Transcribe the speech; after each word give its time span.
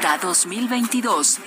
Ruta 0.00 0.16
2022. 0.16 1.40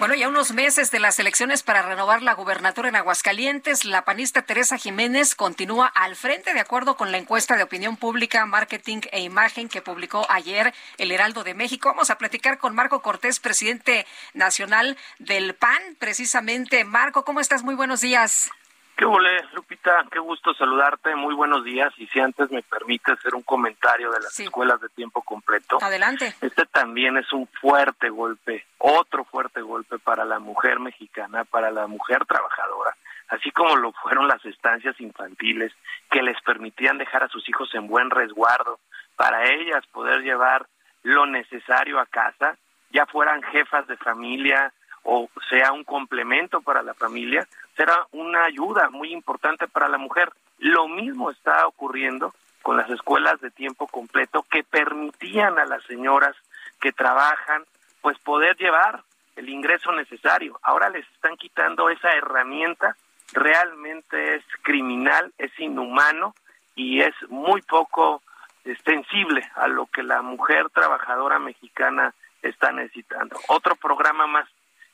Bueno, 0.00 0.16
ya 0.16 0.28
unos 0.28 0.50
meses 0.50 0.90
de 0.90 0.98
las 0.98 1.20
elecciones 1.20 1.62
para 1.62 1.82
renovar 1.82 2.22
la 2.22 2.34
gubernatura 2.34 2.88
en 2.88 2.96
Aguascalientes, 2.96 3.84
la 3.84 4.04
panista 4.04 4.42
Teresa 4.42 4.76
Jiménez 4.76 5.36
continúa 5.36 5.86
al 5.86 6.16
frente 6.16 6.54
de 6.54 6.58
acuerdo 6.58 6.96
con 6.96 7.12
la 7.12 7.18
encuesta 7.18 7.56
de 7.56 7.62
opinión 7.62 7.96
pública, 7.96 8.46
marketing 8.46 9.02
e 9.12 9.20
imagen 9.20 9.68
que 9.68 9.80
publicó 9.80 10.26
ayer 10.28 10.74
el 10.96 11.12
Heraldo 11.12 11.44
de 11.44 11.54
México. 11.54 11.90
Vamos 11.90 12.10
a 12.10 12.18
platicar 12.18 12.58
con 12.58 12.74
Marco 12.74 13.00
Cortés, 13.00 13.38
presidente 13.38 14.06
nacional 14.34 14.96
del 15.20 15.54
PAN. 15.54 15.80
Precisamente, 16.00 16.82
Marco, 16.84 17.24
¿cómo 17.24 17.38
estás? 17.38 17.62
Muy 17.62 17.76
buenos 17.76 18.00
días. 18.00 18.50
¿Qué 18.98 19.04
volé, 19.04 19.44
Lupita? 19.52 20.04
Qué 20.10 20.18
gusto 20.18 20.52
saludarte. 20.54 21.14
Muy 21.14 21.32
buenos 21.32 21.62
días. 21.62 21.92
Y 21.98 22.08
si 22.08 22.18
antes 22.18 22.50
me 22.50 22.64
permite 22.64 23.12
hacer 23.12 23.32
un 23.32 23.42
comentario 23.42 24.10
de 24.10 24.18
las 24.18 24.34
Sí. 24.34 24.42
escuelas 24.42 24.80
de 24.80 24.88
tiempo 24.88 25.22
completo. 25.22 25.78
Adelante. 25.80 26.34
Este 26.40 26.66
también 26.66 27.16
es 27.16 27.32
un 27.32 27.46
fuerte 27.46 28.08
golpe, 28.08 28.66
otro 28.78 29.22
fuerte 29.24 29.60
golpe 29.60 30.00
para 30.00 30.24
la 30.24 30.40
mujer 30.40 30.80
mexicana, 30.80 31.44
para 31.44 31.70
la 31.70 31.86
mujer 31.86 32.26
trabajadora, 32.26 32.96
así 33.28 33.52
como 33.52 33.76
lo 33.76 33.92
fueron 33.92 34.26
las 34.26 34.44
estancias 34.44 35.00
infantiles 35.00 35.72
que 36.10 36.20
les 36.20 36.40
permitían 36.42 36.98
dejar 36.98 37.22
a 37.22 37.28
sus 37.28 37.48
hijos 37.48 37.72
en 37.76 37.86
buen 37.86 38.10
resguardo, 38.10 38.80
para 39.14 39.44
ellas 39.48 39.86
poder 39.92 40.22
llevar 40.22 40.66
lo 41.04 41.24
necesario 41.26 42.00
a 42.00 42.06
casa, 42.06 42.56
ya 42.90 43.06
fueran 43.06 43.42
jefas 43.44 43.86
de 43.86 43.96
familia 43.96 44.72
o 45.10 45.30
sea 45.48 45.72
un 45.72 45.84
complemento 45.84 46.60
para 46.60 46.82
la 46.82 46.92
familia, 46.92 47.48
será 47.74 48.06
una 48.12 48.44
ayuda 48.44 48.90
muy 48.90 49.10
importante 49.10 49.66
para 49.66 49.88
la 49.88 49.96
mujer. 49.96 50.30
Lo 50.58 50.86
mismo 50.86 51.30
está 51.30 51.66
ocurriendo 51.66 52.34
con 52.60 52.76
las 52.76 52.90
escuelas 52.90 53.40
de 53.40 53.50
tiempo 53.50 53.86
completo 53.86 54.44
que 54.50 54.62
permitían 54.64 55.58
a 55.58 55.64
las 55.64 55.82
señoras 55.84 56.36
que 56.78 56.92
trabajan 56.92 57.64
pues 58.02 58.18
poder 58.18 58.56
llevar 58.58 59.02
el 59.36 59.48
ingreso 59.48 59.92
necesario. 59.92 60.60
Ahora 60.62 60.90
les 60.90 61.08
están 61.14 61.38
quitando 61.38 61.88
esa 61.88 62.12
herramienta, 62.12 62.94
realmente 63.32 64.36
es 64.36 64.44
criminal, 64.60 65.32
es 65.38 65.58
inhumano 65.58 66.34
y 66.74 67.00
es 67.00 67.14
muy 67.30 67.62
poco 67.62 68.20
extensible 68.66 69.42
a 69.54 69.68
lo 69.68 69.86
que 69.86 70.02
la 70.02 70.20
mujer 70.20 70.68
trabajadora 70.68 71.38
mexicana 71.38 72.12
está 72.42 72.72
necesitando. 72.72 73.38
Otro 73.48 73.74
programa 73.74 74.26
más 74.26 74.46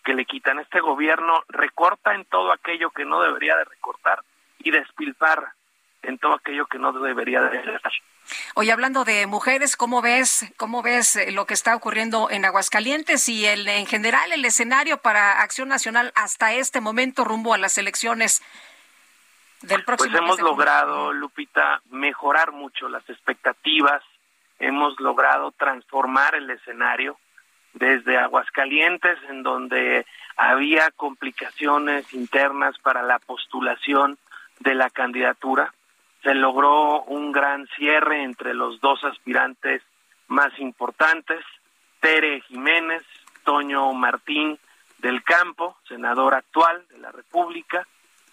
que 0.04 0.14
le 0.14 0.24
quitan. 0.24 0.58
Este 0.58 0.80
gobierno 0.80 1.42
recorta 1.48 2.14
en 2.14 2.24
todo 2.26 2.52
aquello 2.52 2.90
que 2.90 3.04
no 3.04 3.20
debería 3.22 3.56
de 3.56 3.64
recortar 3.64 4.22
y 4.58 4.70
despilfarra 4.70 5.54
en 6.02 6.18
todo 6.18 6.34
aquello 6.34 6.66
que 6.66 6.78
no 6.78 6.92
debería 6.92 7.40
de 7.42 7.58
hacer. 7.58 7.80
Hoy 8.54 8.70
hablando 8.70 9.04
de 9.04 9.26
mujeres, 9.26 9.76
¿cómo 9.76 10.00
ves, 10.00 10.52
cómo 10.56 10.82
ves 10.82 11.16
eh, 11.16 11.32
lo 11.32 11.46
que 11.46 11.54
está 11.54 11.76
ocurriendo 11.76 12.30
en 12.30 12.44
Aguascalientes 12.44 13.28
y 13.28 13.46
el, 13.46 13.66
en 13.68 13.86
general 13.86 14.32
el 14.32 14.44
escenario 14.44 14.98
para 14.98 15.42
Acción 15.42 15.68
Nacional 15.68 16.12
hasta 16.14 16.54
este 16.54 16.80
momento 16.80 17.24
rumbo 17.24 17.54
a 17.54 17.58
las 17.58 17.76
elecciones 17.76 18.42
del 19.62 19.84
próximo 19.84 20.10
Pues 20.10 20.22
hemos 20.22 20.40
logrado, 20.40 21.12
Lupita, 21.12 21.82
mejorar 21.90 22.52
mucho 22.52 22.88
las 22.88 23.08
expectativas, 23.10 24.02
hemos 24.58 24.98
logrado 25.00 25.52
transformar 25.52 26.34
el 26.34 26.48
escenario 26.50 27.18
desde 27.74 28.16
Aguascalientes, 28.16 29.18
en 29.28 29.42
donde 29.42 30.06
había 30.36 30.90
complicaciones 30.92 32.12
internas 32.14 32.78
para 32.78 33.02
la 33.02 33.18
postulación 33.18 34.16
de 34.60 34.74
la 34.74 34.90
candidatura. 34.90 35.72
Se 36.22 36.34
logró 36.34 37.02
un 37.02 37.32
gran 37.32 37.66
cierre 37.76 38.22
entre 38.22 38.54
los 38.54 38.80
dos 38.80 39.04
aspirantes 39.04 39.82
más 40.28 40.58
importantes, 40.58 41.44
Tere 42.00 42.40
Jiménez, 42.42 43.02
Toño 43.44 43.92
Martín 43.92 44.58
del 44.98 45.22
Campo, 45.22 45.76
senador 45.86 46.34
actual 46.34 46.86
de 46.88 46.98
la 46.98 47.12
República, 47.12 47.86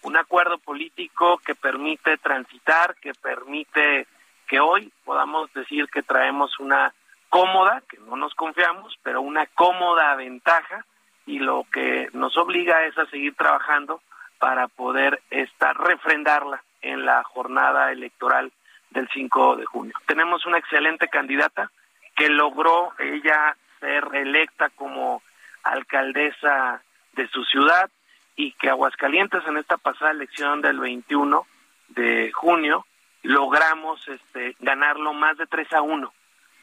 un 0.03 0.17
acuerdo 0.17 0.57
político 0.57 1.37
que 1.45 1.53
permite 1.53 2.17
transitar, 2.17 2.95
que 2.95 3.13
permite 3.13 4.07
que 4.47 4.59
hoy 4.59 4.91
podamos 5.03 5.51
decir 5.53 5.87
que 5.89 6.01
traemos 6.01 6.59
una 6.59 6.93
cómoda, 7.31 7.81
que 7.89 7.97
no 7.97 8.17
nos 8.17 8.35
confiamos, 8.35 8.99
pero 9.01 9.21
una 9.21 9.45
cómoda 9.47 10.13
ventaja 10.15 10.85
y 11.25 11.39
lo 11.39 11.65
que 11.71 12.09
nos 12.11 12.37
obliga 12.37 12.85
es 12.85 12.97
a 12.97 13.05
seguir 13.05 13.33
trabajando 13.35 14.01
para 14.37 14.67
poder 14.67 15.21
estar 15.29 15.77
refrendarla 15.77 16.61
en 16.81 17.05
la 17.05 17.23
jornada 17.23 17.91
electoral 17.93 18.51
del 18.89 19.07
5 19.13 19.55
de 19.55 19.65
junio. 19.65 19.93
Tenemos 20.07 20.45
una 20.45 20.57
excelente 20.57 21.07
candidata 21.07 21.71
que 22.17 22.27
logró 22.27 22.91
ella 22.99 23.55
ser 23.79 24.03
electa 24.13 24.69
como 24.69 25.23
alcaldesa 25.63 26.81
de 27.13 27.27
su 27.29 27.45
ciudad 27.45 27.89
y 28.35 28.51
que 28.53 28.69
Aguascalientes 28.69 29.47
en 29.47 29.55
esta 29.55 29.77
pasada 29.77 30.11
elección 30.11 30.61
del 30.61 30.79
21 30.79 31.47
de 31.87 32.29
junio 32.33 32.85
logramos 33.23 34.05
este 34.09 34.57
ganarlo 34.59 35.13
más 35.13 35.37
de 35.37 35.47
3 35.47 35.71
a 35.73 35.81
1 35.81 36.11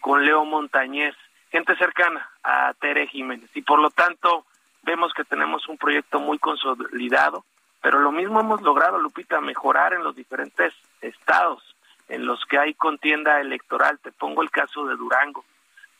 con 0.01 0.25
Leo 0.25 0.45
Montañez, 0.45 1.15
gente 1.51 1.77
cercana 1.77 2.31
a 2.43 2.75
Tere 2.75 3.07
Jiménez 3.07 3.51
y 3.55 3.63
por 3.63 3.79
lo 3.81 3.91
tanto 3.91 4.45
vemos 4.83 5.13
que 5.15 5.25
tenemos 5.25 5.69
un 5.69 5.79
proyecto 5.79 6.21
muy 6.21 6.39
consolidado, 6.39 7.45
pero 7.83 8.01
lo 8.01 8.13
mismo 8.13 8.41
hemos 8.41 8.63
logrado, 8.63 8.99
Lupita, 8.99 9.41
mejorar 9.41 9.93
en 9.93 10.03
los 10.03 10.17
diferentes 10.17 10.75
estados 11.01 11.63
en 12.09 12.27
los 12.27 12.45
que 12.47 12.59
hay 12.59 12.75
contienda 12.75 13.41
electoral. 13.41 13.99
Te 13.99 14.13
pongo 14.13 14.43
el 14.43 14.51
caso 14.51 14.87
de 14.87 14.97
Durango. 14.97 15.45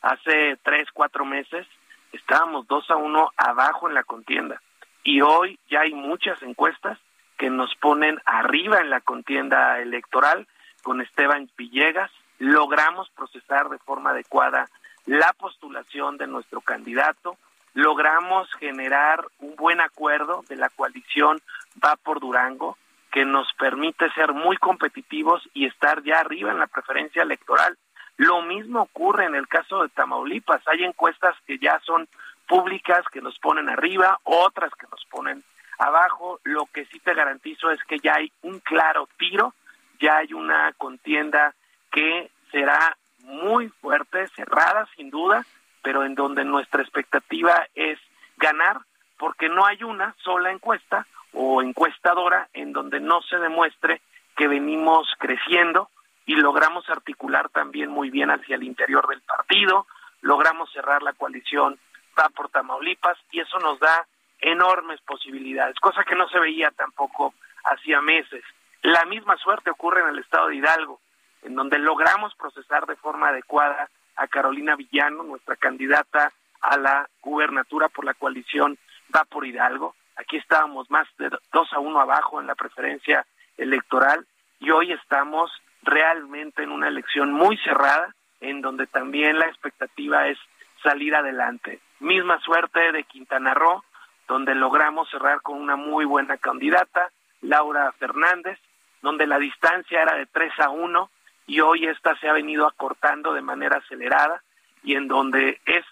Hace 0.01 0.57
tres, 0.63 0.87
cuatro 0.93 1.25
meses 1.25 1.67
estábamos 2.11 2.67
dos 2.67 2.89
a 2.89 2.95
uno 2.95 3.31
abajo 3.37 3.87
en 3.87 3.93
la 3.93 4.03
contienda 4.03 4.61
y 5.03 5.21
hoy 5.21 5.59
ya 5.69 5.81
hay 5.81 5.93
muchas 5.93 6.41
encuestas 6.41 6.97
que 7.37 7.49
nos 7.49 7.73
ponen 7.75 8.19
arriba 8.25 8.79
en 8.79 8.89
la 8.89 9.01
contienda 9.01 9.79
electoral 9.79 10.47
con 10.83 11.01
Esteban 11.01 11.49
Villegas. 11.57 12.11
Logramos 12.39 13.09
procesar 13.11 13.69
de 13.69 13.77
forma 13.79 14.11
adecuada 14.11 14.69
la 15.05 15.33
postulación 15.33 16.17
de 16.17 16.27
nuestro 16.27 16.61
candidato, 16.61 17.37
logramos 17.73 18.51
generar 18.53 19.25
un 19.39 19.55
buen 19.55 19.81
acuerdo 19.81 20.43
de 20.47 20.55
la 20.55 20.69
coalición 20.69 21.39
Va 21.83 21.95
por 21.95 22.19
Durango 22.19 22.77
que 23.11 23.25
nos 23.25 23.51
permite 23.53 24.11
ser 24.11 24.33
muy 24.33 24.57
competitivos 24.57 25.41
y 25.53 25.65
estar 25.65 26.03
ya 26.03 26.19
arriba 26.19 26.51
en 26.51 26.59
la 26.59 26.67
preferencia 26.67 27.23
electoral. 27.23 27.77
Lo 28.17 28.41
mismo 28.41 28.81
ocurre 28.81 29.25
en 29.25 29.35
el 29.35 29.47
caso 29.47 29.81
de 29.81 29.89
Tamaulipas. 29.89 30.61
Hay 30.67 30.83
encuestas 30.83 31.35
que 31.47 31.57
ya 31.57 31.79
son 31.85 32.07
públicas 32.47 33.03
que 33.11 33.21
nos 33.21 33.39
ponen 33.39 33.69
arriba, 33.69 34.19
otras 34.23 34.71
que 34.75 34.87
nos 34.91 35.03
ponen 35.05 35.43
abajo. 35.79 36.39
Lo 36.43 36.65
que 36.67 36.85
sí 36.85 36.99
te 36.99 37.13
garantizo 37.13 37.71
es 37.71 37.83
que 37.85 37.99
ya 37.99 38.15
hay 38.15 38.31
un 38.41 38.59
claro 38.59 39.07
tiro, 39.17 39.53
ya 39.99 40.17
hay 40.17 40.33
una 40.33 40.73
contienda 40.73 41.55
que 41.91 42.31
será 42.51 42.97
muy 43.23 43.69
fuerte, 43.69 44.27
cerrada 44.29 44.87
sin 44.95 45.09
duda, 45.09 45.45
pero 45.81 46.03
en 46.03 46.15
donde 46.15 46.43
nuestra 46.43 46.81
expectativa 46.81 47.67
es 47.75 47.99
ganar, 48.37 48.79
porque 49.17 49.49
no 49.49 49.65
hay 49.65 49.83
una 49.83 50.15
sola 50.23 50.51
encuesta 50.51 51.05
o 51.33 51.61
encuestadora 51.61 52.49
en 52.53 52.73
donde 52.73 52.99
no 52.99 53.21
se 53.21 53.37
demuestre 53.37 54.01
que 54.35 54.47
venimos 54.47 55.07
creciendo 55.19 55.89
y 56.25 56.35
logramos 56.35 56.89
articular 56.89 57.49
también 57.49 57.89
muy 57.89 58.09
bien 58.09 58.29
hacia 58.29 58.55
el 58.55 58.63
interior 58.63 59.07
del 59.07 59.21
partido, 59.21 59.85
logramos 60.21 60.71
cerrar 60.71 61.01
la 61.01 61.13
coalición 61.13 61.79
Va 62.19 62.27
por 62.29 62.49
Tamaulipas 62.49 63.17
y 63.31 63.39
eso 63.39 63.59
nos 63.59 63.79
da 63.79 64.05
enormes 64.41 64.99
posibilidades, 65.01 65.79
cosa 65.79 66.03
que 66.03 66.15
no 66.15 66.27
se 66.27 66.39
veía 66.39 66.71
tampoco 66.71 67.33
hacía 67.63 68.01
meses. 68.01 68.43
La 68.81 69.05
misma 69.05 69.37
suerte 69.37 69.69
ocurre 69.69 70.01
en 70.01 70.09
el 70.09 70.19
estado 70.19 70.47
de 70.47 70.55
Hidalgo, 70.55 70.99
en 71.43 71.55
donde 71.55 71.79
logramos 71.79 72.33
procesar 72.35 72.85
de 72.85 72.95
forma 72.95 73.29
adecuada 73.29 73.89
a 74.15 74.27
Carolina 74.27 74.75
Villano, 74.75 75.23
nuestra 75.23 75.55
candidata 75.55 76.31
a 76.61 76.77
la 76.77 77.09
gubernatura 77.21 77.89
por 77.89 78.05
la 78.05 78.13
coalición 78.13 78.77
Va 79.15 79.23
por 79.23 79.45
Hidalgo. 79.45 79.95
aquí 80.17 80.37
estábamos 80.37 80.91
más 80.91 81.07
de 81.17 81.29
dos 81.51 81.73
a 81.73 81.79
uno 81.79 81.99
abajo 81.99 82.39
en 82.39 82.45
la 82.45 82.53
preferencia 82.53 83.25
electoral 83.57 84.27
y 84.59 84.69
hoy 84.69 84.91
estamos 84.91 85.51
realmente 85.81 86.61
en 86.61 86.71
una 86.71 86.89
elección 86.89 87.31
muy 87.31 87.57
cerrada 87.57 88.13
en 88.41 88.61
donde 88.61 88.85
también 88.87 89.39
la 89.39 89.47
expectativa 89.47 90.27
es 90.27 90.37
salir 90.83 91.15
adelante. 91.15 91.79
Misma 91.99 92.39
suerte 92.41 92.91
de 92.91 93.03
Quintana 93.03 93.53
Roo, 93.53 93.83
donde 94.27 94.53
logramos 94.55 95.09
cerrar 95.09 95.41
con 95.41 95.57
una 95.57 95.75
muy 95.75 96.05
buena 96.05 96.37
candidata, 96.37 97.09
Laura 97.41 97.91
Fernández, 97.93 98.59
donde 99.01 99.25
la 99.27 99.39
distancia 99.39 100.01
era 100.01 100.15
de 100.15 100.25
3 100.27 100.51
a 100.59 100.69
1 100.69 101.09
y 101.49 101.61
hoy 101.61 101.87
esta 101.87 102.15
se 102.19 102.29
ha 102.29 102.33
venido 102.33 102.67
acortando 102.67 103.33
de 103.33 103.41
manera 103.41 103.77
acelerada 103.77 104.43
y 104.83 104.93
en 104.93 105.07
donde 105.07 105.59
es 105.65 105.83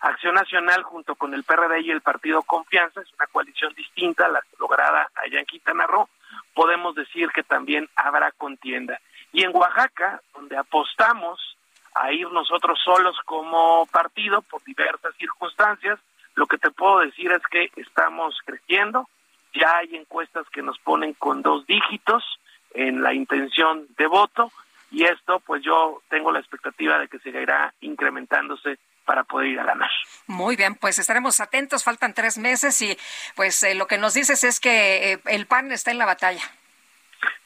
Acción 0.00 0.34
Nacional 0.34 0.82
junto 0.82 1.14
con 1.14 1.32
el 1.34 1.44
PRD 1.44 1.82
y 1.82 1.92
el 1.92 2.00
Partido 2.00 2.42
Confianza, 2.42 3.00
es 3.00 3.12
una 3.14 3.28
coalición 3.28 3.72
distinta 3.74 4.26
a 4.26 4.28
la 4.28 4.40
lograda 4.58 5.08
allá 5.14 5.38
en 5.38 5.46
Quintana 5.46 5.86
Roo, 5.86 6.08
podemos 6.52 6.96
decir 6.96 7.28
que 7.30 7.44
también 7.44 7.88
habrá 7.94 8.32
contienda. 8.32 9.00
Y 9.32 9.44
en 9.44 9.54
Oaxaca, 9.54 10.20
donde 10.34 10.56
apostamos 10.56 11.56
a 11.94 12.10
ir 12.10 12.28
nosotros 12.32 12.80
solos 12.84 13.16
como 13.24 13.86
partido 13.86 14.42
por 14.42 14.64
diversas 14.64 15.14
circunstancias, 15.14 16.00
lo 16.34 16.48
que 16.48 16.58
te 16.58 16.72
puedo 16.72 16.98
decir 16.98 17.30
es 17.30 17.42
que 17.52 17.70
estamos 17.76 18.36
creciendo, 18.44 19.08
ya 19.54 19.76
hay 19.76 19.94
encuestas 19.94 20.44
que 20.50 20.60
nos 20.60 20.76
ponen 20.80 21.14
con 21.14 21.40
dos 21.40 21.64
dígitos 21.66 22.24
en 22.72 23.00
la 23.00 23.14
intención 23.14 23.86
de 23.96 24.08
voto 24.08 24.50
y 24.94 25.04
esto 25.04 25.40
pues 25.40 25.62
yo 25.62 26.02
tengo 26.08 26.30
la 26.30 26.38
expectativa 26.38 26.98
de 26.98 27.08
que 27.08 27.18
seguirá 27.18 27.74
incrementándose 27.80 28.78
para 29.04 29.24
poder 29.24 29.48
ir 29.48 29.60
a 29.60 29.64
ganar. 29.64 29.90
Muy 30.26 30.56
bien, 30.56 30.76
pues 30.76 30.98
estaremos 30.98 31.40
atentos, 31.40 31.84
faltan 31.84 32.14
tres 32.14 32.38
meses 32.38 32.80
y 32.80 32.96
pues 33.34 33.62
eh, 33.64 33.74
lo 33.74 33.86
que 33.86 33.98
nos 33.98 34.14
dices 34.14 34.44
es 34.44 34.60
que 34.60 35.12
eh, 35.12 35.20
el 35.26 35.46
PAN 35.46 35.72
está 35.72 35.90
en 35.90 35.98
la 35.98 36.06
batalla. 36.06 36.42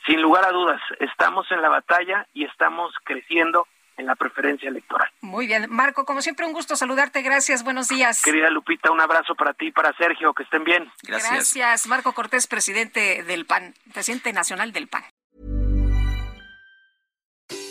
Sin 0.07 0.21
lugar 0.21 0.45
a 0.45 0.53
dudas, 0.53 0.81
estamos 1.01 1.51
en 1.51 1.63
la 1.63 1.69
batalla 1.69 2.27
y 2.35 2.45
estamos 2.45 2.95
creciendo 3.05 3.67
en 3.97 4.07
la 4.07 4.15
preferencia 4.15 4.69
electoral. 4.69 5.11
Muy 5.23 5.47
bien. 5.47 5.67
Marco, 5.71 6.05
como 6.05 6.23
siempre, 6.23 6.47
un 6.47 6.53
gusto 6.53 6.77
saludarte. 6.77 7.21
Gracias. 7.23 7.65
Buenos 7.65 7.89
días. 7.89 8.23
Querida 8.23 8.49
Lupita, 8.49 8.93
un 8.93 9.01
abrazo 9.01 9.35
para 9.35 9.55
ti 9.55 9.67
y 9.67 9.73
para 9.73 9.93
Sergio. 9.95 10.33
Que 10.35 10.45
estén 10.45 10.63
bien. 10.65 10.91
Gracias. 11.03 11.33
Gracias. 11.33 11.87
Marco 11.89 12.13
Cortés, 12.13 12.47
presidente 12.47 13.25
del 13.25 13.45
PAN, 13.45 13.75
presidente 13.93 14.33
nacional 14.33 14.73
del 14.73 14.87
PAN. 14.87 15.03